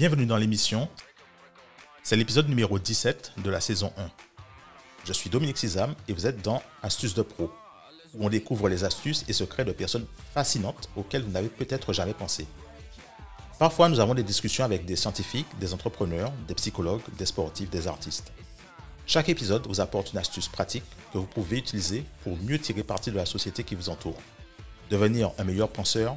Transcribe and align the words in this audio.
Bienvenue 0.00 0.24
dans 0.24 0.38
l'émission. 0.38 0.88
C'est 2.02 2.16
l'épisode 2.16 2.48
numéro 2.48 2.78
17 2.78 3.32
de 3.44 3.50
la 3.50 3.60
saison 3.60 3.92
1. 3.98 4.10
Je 5.04 5.12
suis 5.12 5.28
Dominique 5.28 5.58
Sizam 5.58 5.94
et 6.08 6.14
vous 6.14 6.26
êtes 6.26 6.40
dans 6.40 6.62
Astuces 6.82 7.12
de 7.12 7.20
Pro, 7.20 7.50
où 8.14 8.24
on 8.24 8.30
découvre 8.30 8.70
les 8.70 8.84
astuces 8.84 9.26
et 9.28 9.34
secrets 9.34 9.66
de 9.66 9.72
personnes 9.72 10.06
fascinantes 10.32 10.88
auxquelles 10.96 11.20
vous 11.20 11.30
n'avez 11.30 11.50
peut-être 11.50 11.92
jamais 11.92 12.14
pensé. 12.14 12.46
Parfois, 13.58 13.90
nous 13.90 14.00
avons 14.00 14.14
des 14.14 14.22
discussions 14.22 14.64
avec 14.64 14.86
des 14.86 14.96
scientifiques, 14.96 15.58
des 15.58 15.74
entrepreneurs, 15.74 16.32
des 16.48 16.54
psychologues, 16.54 17.02
des 17.18 17.26
sportifs, 17.26 17.68
des 17.68 17.86
artistes. 17.86 18.32
Chaque 19.06 19.28
épisode 19.28 19.66
vous 19.66 19.82
apporte 19.82 20.14
une 20.14 20.18
astuce 20.18 20.48
pratique 20.48 20.84
que 21.12 21.18
vous 21.18 21.26
pouvez 21.26 21.58
utiliser 21.58 22.06
pour 22.24 22.38
mieux 22.38 22.58
tirer 22.58 22.84
parti 22.84 23.10
de 23.10 23.16
la 23.16 23.26
société 23.26 23.64
qui 23.64 23.74
vous 23.74 23.90
entoure, 23.90 24.16
devenir 24.88 25.32
un 25.36 25.44
meilleur 25.44 25.68
penseur 25.68 26.16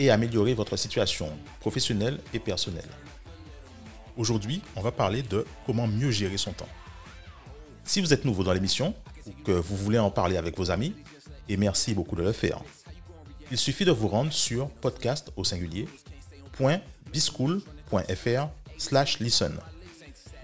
et 0.00 0.10
améliorer 0.10 0.54
votre 0.54 0.76
situation 0.76 1.28
professionnelle 1.60 2.18
et 2.34 2.40
personnelle. 2.40 2.90
Aujourd'hui, 4.20 4.60
on 4.76 4.82
va 4.82 4.92
parler 4.92 5.22
de 5.22 5.46
comment 5.64 5.86
mieux 5.86 6.10
gérer 6.10 6.36
son 6.36 6.52
temps. 6.52 6.68
Si 7.84 8.02
vous 8.02 8.12
êtes 8.12 8.26
nouveau 8.26 8.44
dans 8.44 8.52
l'émission 8.52 8.94
ou 9.26 9.30
que 9.46 9.52
vous 9.52 9.78
voulez 9.78 9.98
en 9.98 10.10
parler 10.10 10.36
avec 10.36 10.58
vos 10.58 10.70
amis, 10.70 10.94
et 11.48 11.56
merci 11.56 11.94
beaucoup 11.94 12.16
de 12.16 12.22
le 12.22 12.32
faire, 12.32 12.60
il 13.50 13.56
suffit 13.56 13.86
de 13.86 13.92
vous 13.92 14.08
rendre 14.08 14.30
sur 14.30 14.68
podcast 14.68 15.32
au 15.36 15.44
singulier 15.44 15.88
.bischool.fr 17.10 18.48
slash 18.76 19.20
listen 19.20 19.58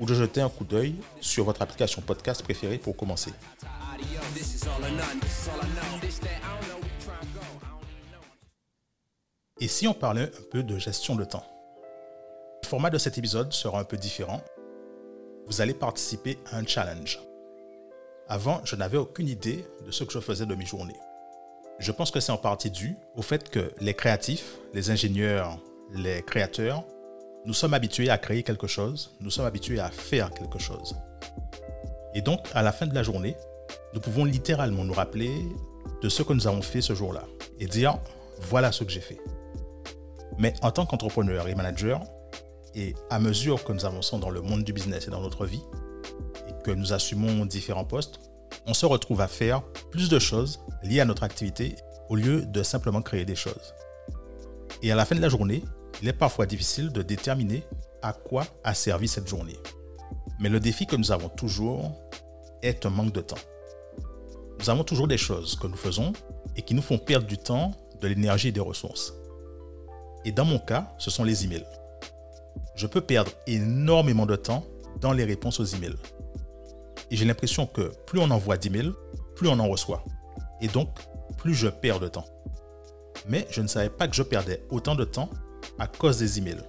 ou 0.01 0.07
de 0.07 0.15
jeter 0.15 0.41
un 0.41 0.49
coup 0.49 0.65
d'œil 0.65 0.95
sur 1.21 1.45
votre 1.45 1.61
application 1.61 2.01
podcast 2.01 2.43
préférée 2.43 2.79
pour 2.79 2.97
commencer. 2.97 3.33
Et 9.61 9.69
si 9.69 9.87
on 9.87 9.93
parlait 9.93 10.23
un 10.23 10.43
peu 10.51 10.63
de 10.63 10.79
gestion 10.79 11.15
de 11.15 11.27
temps? 11.27 11.55
Le 12.67 12.69
format 12.69 12.91
de 12.91 12.99
cet 12.99 13.17
épisode 13.17 13.53
sera 13.53 13.79
un 13.79 13.85
peu 13.85 13.97
différent. 13.97 14.43
Vous 15.47 15.61
allez 15.61 15.73
participer 15.73 16.37
à 16.51 16.57
un 16.57 16.67
challenge. 16.67 17.21
Avant, 18.27 18.61
je 18.65 18.75
n'avais 18.75 18.97
aucune 18.97 19.29
idée 19.29 19.65
de 19.87 19.93
ce 19.93 20.03
que 20.03 20.13
je 20.13 20.19
faisais 20.19 20.47
de 20.47 20.55
mes 20.57 20.67
journées. 20.67 20.99
Je 21.79 21.93
pense 21.93 22.11
que 22.11 22.19
c'est 22.19 22.33
en 22.33 22.39
partie 22.39 22.73
dû 22.73 22.97
au 23.15 23.23
fait 23.23 23.51
que 23.51 23.73
les 23.81 23.95
créatifs, 23.95 24.57
les 24.75 24.91
ingénieurs, 24.91 25.61
les 25.93 26.23
créateurs, 26.23 26.83
nous 27.45 27.55
sommes 27.55 27.73
habitués 27.73 28.11
à 28.11 28.19
créer 28.19 28.43
quelque 28.43 28.67
chose, 28.67 29.15
nous 29.21 29.31
sommes 29.31 29.47
habitués 29.47 29.79
à 29.79 29.89
faire 29.89 30.33
quelque 30.33 30.59
chose. 30.59 30.97
Et 32.15 32.21
donc, 32.21 32.41
à 32.53 32.65
la 32.65 32.73
fin 32.73 32.89
de 32.89 32.95
la 32.97 33.05
journée, 33.05 33.37
nous 33.95 34.01
pouvons 34.01 34.25
littéralement 34.25 34.83
nous 34.83 34.93
rappeler 34.93 35.31
de 36.03 36.09
ce 36.09 36.25
que 36.25 36.33
nous 36.33 36.49
avons 36.49 36.63
fait 36.63 36.83
ce 36.83 36.97
jour-là 36.97 37.23
et 37.61 37.67
dire, 37.67 37.97
voilà 38.41 38.73
ce 38.73 38.83
que 38.83 38.91
j'ai 38.91 39.01
fait. 39.01 39.21
Mais 40.37 40.53
en 40.63 40.73
tant 40.73 40.85
qu'entrepreneur 40.85 41.47
et 41.47 41.55
manager, 41.55 42.03
et 42.77 42.95
à 43.10 43.19
mesure 43.19 43.65
que 43.65 43.73
nous 43.73 43.87
avançons 43.87 44.19
dans 44.19 44.30
le 44.30 44.43
monde 44.43 44.63
du 44.63 44.73
business 44.73 45.09
et 45.09 45.10
dans 45.10 45.23
notre 45.23 45.46
vie, 45.46 45.63
et 46.46 46.63
que 46.63 46.71
nous 46.71 46.93
assumons 46.93 47.46
différents 47.46 47.87
postes, 47.87 48.21
on 48.66 48.74
se 48.74 48.85
retrouve 48.85 49.23
à 49.23 49.29
faire 49.29 49.63
plus 49.91 50.09
de 50.10 50.19
choses 50.19 50.60
liées 50.82 51.01
à 51.01 51.07
notre 51.07 51.23
activité 51.23 51.74
au 52.10 52.16
lieu 52.16 52.45
de 52.45 52.63
simplement 52.63 53.02
créer 53.02 53.24
des 53.24 53.35
choses. 53.35 53.74
Et 54.82 54.93
à 54.93 54.95
la 54.95 55.07
fin 55.07 55.16
de 55.16 55.23
la 55.23 55.30
journée, 55.30 55.65
il 56.02 56.09
est 56.09 56.13
parfois 56.13 56.45
difficile 56.45 56.93
de 56.93 57.01
déterminer 57.01 57.65
à 58.02 58.13
quoi 58.13 58.45
a 58.63 58.74
servi 58.74 59.09
cette 59.09 59.27
journée. 59.27 59.57
Mais 60.38 60.51
le 60.51 60.60
défi 60.60 60.87
que 60.87 60.97
nous 60.97 61.13
avons 61.13 61.30
toujours 61.30 61.93
est 62.63 62.85
un 62.85 62.91
manque 62.91 63.13
de 63.13 63.23
temps. 63.23 63.37
Nous 64.60 64.69
avons 64.69 64.84
toujours 64.84 65.09
des 65.09 65.16
choses 65.16 65.56
que 65.56 65.66
nous 65.66 65.77
faisons 65.77 66.12
et 66.56 66.62
qui 66.62 66.75
nous 66.75 66.82
font 66.82 66.99
perdre 66.99 67.27
du 67.27 67.38
temps, 67.38 67.71
de 68.03 68.09
l'énergie 68.09 68.49
et 68.49 68.53
des 68.53 68.60
ressources. 68.60 69.15
Et 70.27 70.32
dans 70.32 70.44
mon 70.44 70.59
cas, 70.59 70.94
ce 70.99 71.10
sont 71.10 71.25
les 71.25 71.44
emails. 71.44 71.65
Je 72.77 72.87
peux 72.87 73.00
perdre 73.00 73.32
énormément 73.47 74.27
de 74.27 74.37
temps 74.37 74.65
dans 75.00 75.15
les 75.15 75.25
réponses 75.25 75.60
aux 75.60 75.65
emails. 75.65 75.97
Et 77.10 77.16
j'ai 77.16 77.25
l'impression 77.25 77.66
que 77.66 77.91
plus 78.04 78.20
on 78.20 78.31
envoie 78.31 78.59
d'emails, 78.59 78.92
plus 79.34 79.48
on 79.48 79.59
en 79.59 79.69
reçoit. 79.69 80.04
Et 80.60 80.69
donc, 80.69 80.91
plus 81.38 81.54
je 81.54 81.69
perds 81.69 82.00
de 82.00 82.09
temps. 82.09 82.26
Mais 83.26 83.47
je 83.50 83.62
ne 83.62 83.66
savais 83.66 83.88
pas 83.88 84.06
que 84.09 84.14
je 84.14 84.22
perdais 84.22 84.62
autant 84.69 84.94
de 84.94 85.04
temps 85.04 85.31
à 85.78 85.87
cause 85.87 86.19
des 86.19 86.38
emails. 86.38 86.62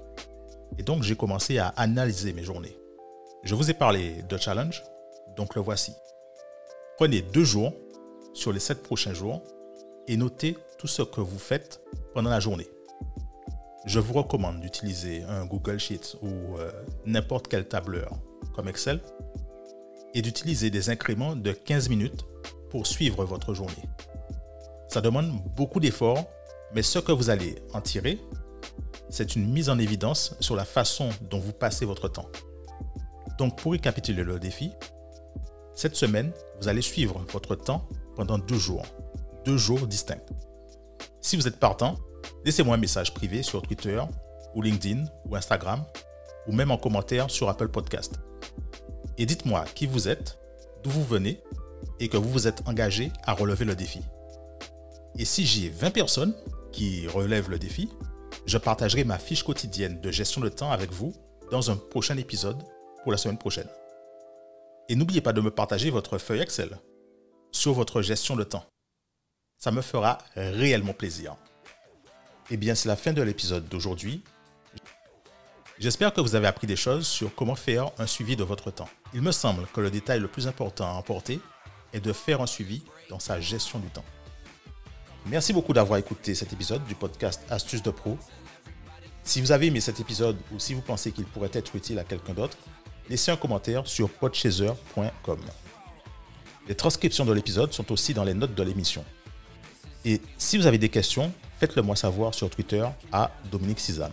Et 0.77 0.83
donc, 0.83 1.03
j'ai 1.03 1.15
commencé 1.15 1.57
à 1.57 1.67
analyser 1.69 2.31
mes 2.31 2.43
journées. 2.43 2.77
Je 3.43 3.53
vous 3.53 3.69
ai 3.69 3.73
parlé 3.73 4.23
de 4.29 4.37
challenge, 4.37 4.83
donc 5.35 5.55
le 5.55 5.61
voici. 5.61 5.93
Prenez 6.95 7.21
deux 7.21 7.43
jours 7.43 7.73
sur 8.33 8.53
les 8.53 8.59
sept 8.59 8.81
prochains 8.81 9.13
jours 9.13 9.43
et 10.07 10.15
notez 10.15 10.57
tout 10.77 10.87
ce 10.87 11.01
que 11.01 11.19
vous 11.19 11.39
faites 11.39 11.81
pendant 12.13 12.29
la 12.29 12.39
journée 12.39 12.67
je 13.87 14.01
vous 14.01 14.13
recommande 14.13 14.59
d'utiliser 14.59 15.23
un 15.23 15.45
Google 15.45 15.79
Sheets 15.79 16.17
ou 16.21 16.57
euh, 16.57 16.71
n'importe 17.05 17.47
quel 17.47 17.67
tableur 17.67 18.11
comme 18.53 18.67
Excel 18.67 18.99
et 20.13 20.21
d'utiliser 20.21 20.69
des 20.69 20.89
incréments 20.89 21.37
de 21.37 21.53
15 21.53 21.87
minutes 21.87 22.25
pour 22.69 22.85
suivre 22.85 23.23
votre 23.23 23.53
journée. 23.53 23.87
Ça 24.89 24.99
demande 24.99 25.31
beaucoup 25.55 25.79
d'efforts, 25.79 26.25
mais 26.73 26.81
ce 26.81 26.99
que 26.99 27.13
vous 27.13 27.29
allez 27.29 27.55
en 27.73 27.79
tirer, 27.79 28.19
c'est 29.09 29.37
une 29.37 29.49
mise 29.49 29.69
en 29.69 29.79
évidence 29.79 30.35
sur 30.41 30.57
la 30.57 30.65
façon 30.65 31.09
dont 31.21 31.39
vous 31.39 31.53
passez 31.53 31.85
votre 31.85 32.09
temps. 32.09 32.29
Donc 33.37 33.57
pour 33.57 33.71
récapituler 33.71 34.23
le 34.23 34.37
défi, 34.37 34.73
cette 35.73 35.95
semaine, 35.95 36.33
vous 36.59 36.67
allez 36.67 36.81
suivre 36.81 37.23
votre 37.31 37.55
temps 37.55 37.87
pendant 38.17 38.37
deux 38.37 38.57
jours, 38.57 38.83
deux 39.45 39.57
jours 39.57 39.87
distincts. 39.87 40.25
Si 41.21 41.37
vous 41.37 41.47
êtes 41.47 41.59
partant, 41.59 41.97
Laissez-moi 42.45 42.75
un 42.75 42.79
message 42.79 43.13
privé 43.13 43.43
sur 43.43 43.61
Twitter 43.61 44.01
ou 44.53 44.61
LinkedIn 44.61 45.05
ou 45.25 45.35
Instagram 45.35 45.83
ou 46.47 46.53
même 46.53 46.71
en 46.71 46.77
commentaire 46.77 47.29
sur 47.29 47.49
Apple 47.49 47.67
Podcast. 47.67 48.15
Et 49.17 49.25
dites-moi 49.25 49.65
qui 49.75 49.85
vous 49.85 50.07
êtes, 50.07 50.37
d'où 50.83 50.89
vous 50.89 51.03
venez 51.03 51.41
et 51.99 52.07
que 52.07 52.17
vous 52.17 52.29
vous 52.29 52.47
êtes 52.47 52.67
engagé 52.67 53.11
à 53.23 53.33
relever 53.33 53.65
le 53.65 53.75
défi. 53.75 54.01
Et 55.17 55.25
si 55.25 55.45
j'ai 55.45 55.69
20 55.69 55.91
personnes 55.91 56.35
qui 56.71 57.07
relèvent 57.07 57.49
le 57.49 57.59
défi, 57.59 57.89
je 58.45 58.57
partagerai 58.57 59.03
ma 59.03 59.17
fiche 59.17 59.43
quotidienne 59.43 59.99
de 59.99 60.11
gestion 60.11 60.41
de 60.41 60.49
temps 60.49 60.71
avec 60.71 60.91
vous 60.91 61.13
dans 61.51 61.71
un 61.71 61.75
prochain 61.75 62.17
épisode 62.17 62.61
pour 63.03 63.11
la 63.11 63.17
semaine 63.17 63.37
prochaine. 63.37 63.67
Et 64.89 64.95
n'oubliez 64.95 65.21
pas 65.21 65.33
de 65.33 65.41
me 65.41 65.51
partager 65.51 65.89
votre 65.89 66.17
feuille 66.17 66.41
Excel 66.41 66.77
sur 67.51 67.73
votre 67.73 68.01
gestion 68.01 68.35
de 68.35 68.43
temps. 68.43 68.63
Ça 69.57 69.71
me 69.71 69.81
fera 69.81 70.19
réellement 70.35 70.93
plaisir. 70.93 71.35
Eh 72.49 72.55
bien, 72.55 72.75
c'est 72.75 72.87
la 72.87 72.95
fin 72.95 73.11
de 73.11 73.21
l'épisode 73.21 73.67
d'aujourd'hui. 73.67 74.23
J'espère 75.79 76.13
que 76.13 76.21
vous 76.21 76.33
avez 76.33 76.47
appris 76.47 76.65
des 76.65 76.77
choses 76.77 77.05
sur 77.05 77.35
comment 77.35 77.55
faire 77.55 77.91
un 77.99 78.07
suivi 78.07 78.37
de 78.37 78.43
votre 78.43 78.71
temps. 78.71 78.89
Il 79.13 79.21
me 79.21 79.33
semble 79.33 79.67
que 79.73 79.81
le 79.81 79.91
détail 79.91 80.21
le 80.21 80.29
plus 80.29 80.47
important 80.47 80.85
à 80.85 80.93
emporter 80.93 81.41
est 81.91 81.99
de 81.99 82.13
faire 82.13 82.41
un 82.41 82.47
suivi 82.47 82.83
dans 83.09 83.19
sa 83.19 83.41
gestion 83.41 83.79
du 83.79 83.87
temps. 83.87 84.05
Merci 85.25 85.51
beaucoup 85.51 85.73
d'avoir 85.73 85.99
écouté 85.99 86.35
cet 86.35 86.53
épisode 86.53 86.85
du 86.85 86.95
podcast 86.95 87.41
Astuces 87.49 87.83
de 87.83 87.91
Pro. 87.91 88.17
Si 89.23 89.41
vous 89.41 89.51
avez 89.51 89.67
aimé 89.67 89.81
cet 89.81 89.99
épisode 89.99 90.37
ou 90.53 90.59
si 90.59 90.73
vous 90.73 90.81
pensez 90.81 91.11
qu'il 91.11 91.25
pourrait 91.25 91.51
être 91.51 91.75
utile 91.75 91.99
à 91.99 92.05
quelqu'un 92.05 92.33
d'autre, 92.33 92.57
laissez 93.09 93.29
un 93.29 93.35
commentaire 93.35 93.85
sur 93.87 94.09
podchaser.com. 94.09 95.39
Les 96.69 96.75
transcriptions 96.75 97.25
de 97.25 97.33
l'épisode 97.33 97.73
sont 97.73 97.91
aussi 97.91 98.13
dans 98.13 98.23
les 98.23 98.33
notes 98.33 98.55
de 98.55 98.63
l'émission. 98.63 99.03
Et 100.05 100.21
si 100.37 100.57
vous 100.57 100.65
avez 100.65 100.77
des 100.77 100.89
questions, 100.89 101.33
faites-le 101.59 101.81
moi 101.81 101.95
savoir 101.95 102.33
sur 102.33 102.49
Twitter 102.49 102.85
à 103.11 103.31
Dominique 103.51 103.79
Sizam. 103.79 104.11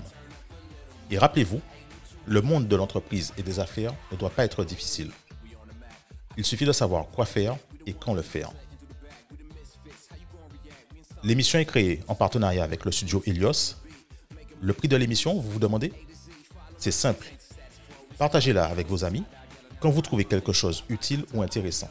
Et 1.10 1.19
rappelez-vous, 1.19 1.60
le 2.27 2.41
monde 2.41 2.69
de 2.69 2.77
l'entreprise 2.77 3.32
et 3.37 3.43
des 3.43 3.60
affaires 3.60 3.94
ne 4.10 4.16
doit 4.16 4.31
pas 4.31 4.44
être 4.44 4.65
difficile. 4.65 5.10
Il 6.37 6.44
suffit 6.44 6.65
de 6.65 6.72
savoir 6.72 7.06
quoi 7.09 7.27
faire 7.27 7.56
et 7.87 7.93
quand 7.93 8.15
le 8.15 8.22
faire. 8.22 8.50
L'émission 11.22 11.59
est 11.59 11.65
créée 11.65 12.00
en 12.09 12.15
partenariat 12.15 12.65
avec 12.65 12.84
le 12.84 12.93
studio 12.93 13.23
Helios. 13.26 13.76
Le 14.61 14.73
prix 14.73 14.88
de 14.88 14.96
l'émission, 14.96 15.35
vous 15.35 15.52
vous 15.52 15.58
demandez? 15.58 15.93
C'est 16.79 16.91
simple. 16.91 17.26
Partagez-la 18.19 18.67
avec 18.67 18.88
vos 18.88 19.05
amis 19.05 19.25
quand 19.81 19.91
vous 19.91 20.02
trouvez 20.02 20.25
quelque 20.25 20.52
chose 20.52 20.85
utile 20.88 21.25
ou 21.35 21.43
intéressant. 21.43 21.88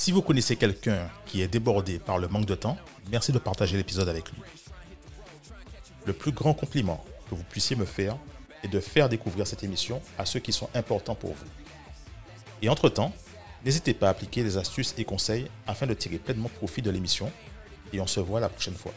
Si 0.00 0.12
vous 0.12 0.22
connaissez 0.22 0.56
quelqu'un 0.56 1.10
qui 1.26 1.42
est 1.42 1.46
débordé 1.46 1.98
par 1.98 2.16
le 2.16 2.26
manque 2.26 2.46
de 2.46 2.54
temps, 2.54 2.78
merci 3.10 3.32
de 3.32 3.38
partager 3.38 3.76
l'épisode 3.76 4.08
avec 4.08 4.30
lui. 4.32 4.40
Le 6.06 6.14
plus 6.14 6.32
grand 6.32 6.54
compliment 6.54 7.04
que 7.28 7.34
vous 7.34 7.42
puissiez 7.42 7.76
me 7.76 7.84
faire 7.84 8.16
est 8.64 8.68
de 8.68 8.80
faire 8.80 9.10
découvrir 9.10 9.46
cette 9.46 9.62
émission 9.62 10.00
à 10.16 10.24
ceux 10.24 10.40
qui 10.40 10.54
sont 10.54 10.70
importants 10.72 11.14
pour 11.14 11.34
vous. 11.34 11.44
Et 12.62 12.70
entre-temps, 12.70 13.12
n'hésitez 13.62 13.92
pas 13.92 14.06
à 14.06 14.12
appliquer 14.12 14.42
des 14.42 14.56
astuces 14.56 14.94
et 14.96 15.04
conseils 15.04 15.50
afin 15.66 15.86
de 15.86 15.92
tirer 15.92 16.16
pleinement 16.16 16.48
profit 16.48 16.80
de 16.80 16.90
l'émission 16.90 17.30
et 17.92 18.00
on 18.00 18.06
se 18.06 18.20
voit 18.20 18.40
la 18.40 18.48
prochaine 18.48 18.76
fois. 18.76 18.94